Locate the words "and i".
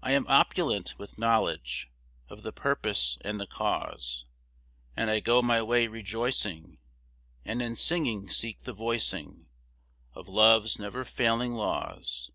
4.96-5.20